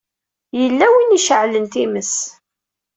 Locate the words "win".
0.93-1.15